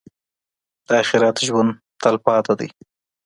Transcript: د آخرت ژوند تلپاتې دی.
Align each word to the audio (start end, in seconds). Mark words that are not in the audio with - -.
د 0.87 0.89
آخرت 1.01 1.37
ژوند 1.47 1.71
تلپاتې 2.01 2.53
دی. 2.59 2.69